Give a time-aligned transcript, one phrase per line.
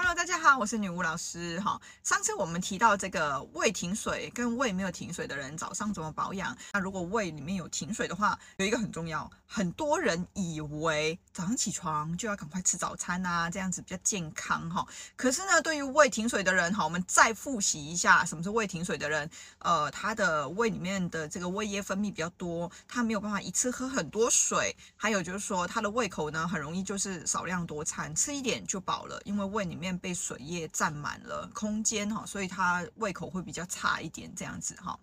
[0.00, 1.76] Hello，大家好，我是女巫老师哈。
[2.04, 6.56] 上次我们提到这个胃停水跟胃没有停水的人早上怎么保养？
[6.72, 14.86] 那如果胃里面有停水的话，有一个很重要，很多人以为早上起床就要赶快吃早餐啊，这样子比较健康哈。
[15.16, 19.28] 可是呢，对于胃停水的人哈，我们再复习一下，什么是胃停水的人？
[19.58, 29.87] 呃，他的胃里面的这个胃液分泌比较多，他没有办法一次喝很多水，还有就是说他的胃口呢，很容易就是少量多餐，吃一点就饱了，因为胃里面。
[29.96, 34.98] 被水液占满了空间哈，所以他胃口会比较差一点，这样子哈。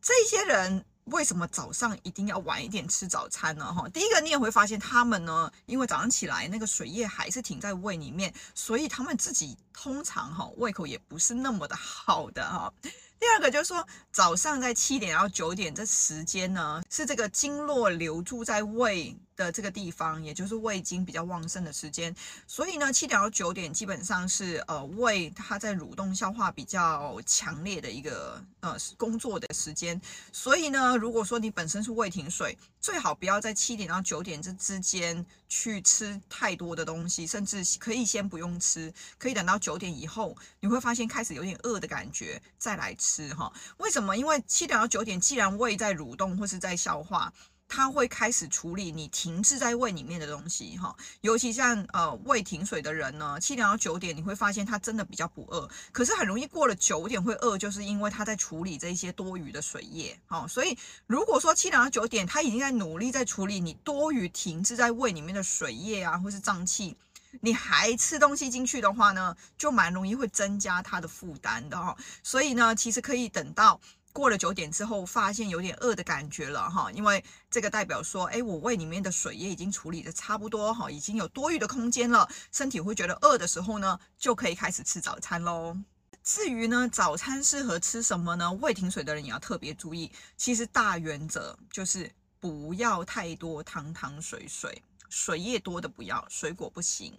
[0.00, 3.74] 这些人为什么早上一定要晚一点吃早餐呢？
[3.74, 12.72] 哈，第一个你也会发现他们呢，因为早上起来那个水液还是停在胃里面，所以他们自己通常哈胃口也不是那么的好的哈。
[13.18, 22.14] 第二个就是说，早上在七点到九点这时间呢，是这个经络流注在胃的这个地方，也就是胃经比较旺盛的时间。
[22.46, 30.00] 所以呢，七点到九点基本上是呃胃它在蠕动消化比较强烈的一个呃工作的时间。
[30.32, 43.34] 所以呢，如果说你本身是胃停水，最好不要在七点到九点这之间去吃太多的东西，甚至可以先不用吃，可以等到九点以后，你会发现开始有点饿的感觉再来吃。
[43.34, 43.52] 哈？
[43.78, 44.16] 为什么？
[44.16, 47.32] 因为七点到九点，既然胃在蠕动或是在消化，
[47.68, 50.94] 它会开始处理你停滞在胃里面的东西哈。
[51.20, 60.18] 尤其像呃胃停水的人呢，七点到九点你会发现他真的比较不饿，可是很容易过了九点会饿，就是因为他在处理这些多余的水液。
[60.26, 66.96] 哈，所以如果说七点到九点他已经在努力在处理你多余停滞在胃里面的水液啊，或是胀气。
[67.42, 71.94] 你还吃东西进去的话呢，就蛮容易会增加它的负担的哈。
[72.22, 73.78] 所以呢，其实可以等到
[74.16, 85.76] 过了九点之后，发现有点饿的感觉了哈，因为这个代表说，哎，我胃里面的水液已经处理的差不多哈，已经有多余的空间了，身体会觉得饿的时候呢，就可以开始吃早餐喽。
[86.24, 88.50] 至于呢，早餐适合吃什么呢？
[88.54, 92.10] 胃停水的人也要特别注意，其实大原则就是
[92.40, 94.82] 不要太多汤汤水水。
[95.10, 97.12] 水液多的不要，水果不行，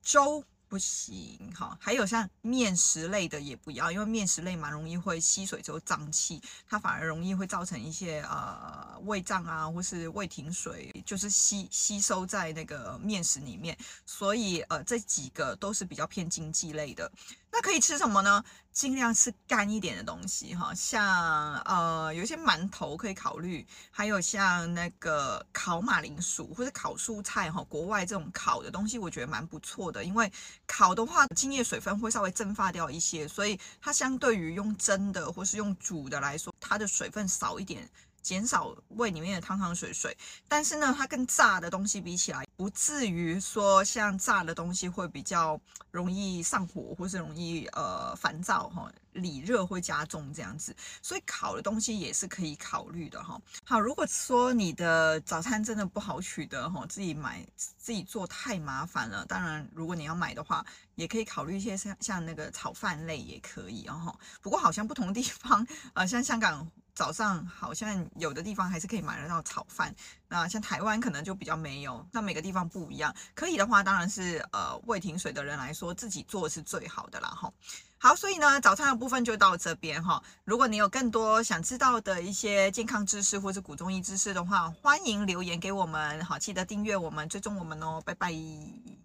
[0.00, 17.10] 粥不行，哈，还有像面食类的也不要，因为面食类蛮容易会吸水之后胀气，它反而容易会造成一些呃胃胀啊，或是胃停水，就是吸吸收在那个面食里面，所以呃这几个都是比较偏经济类的。
[17.50, 18.44] 那可以吃什么呢？
[18.70, 30.30] 尽量吃干一点的东西哈，像呃有一些馒头可以考虑，还有像那个烤马铃薯或者烤蔬菜哈，国外这种烤的东西我觉得蛮不错的，因为
[30.64, 37.90] 烤的话津液水分会稍微蒸发掉一些，所以它相对于用蒸的或是用煮的来说，它的水分少一点。
[38.22, 45.58] 减少胃里面的汤汤水水，但是呢，它跟炸的东西比起来，不至于说像炸的东西会比较
[45.90, 53.40] 容易上火，或是容易呃烦躁哈，里热会加重这样子，所以烤的东西也是可以考虑的哈。
[53.64, 59.24] 好，如果说你的早餐真的不好取得哈，自己买自己做太麻烦了。
[59.26, 60.64] 当然，如果你要买的话，
[60.96, 64.18] 也可以考虑一些像像那个炒饭类也可以哦。
[64.42, 66.70] 不过好像不同地方，呃，像香港。
[66.98, 69.94] 早上好像有的地方还是可以买得到炒饭，
[70.26, 73.14] 那像台湾可能就比较没有，那每个地方不一样。
[73.36, 77.52] 可以的话，当然是呃未停水的人来说，自己做是最好的啦哈。
[77.98, 80.20] 好，所以呢，早餐的部分就到这边哈。
[80.42, 88.32] 如果你有更多想知道的一些健康知识或者古中医知识的话，欢迎留言给我们，好，记得订阅我们，追踪我们哦，拜拜。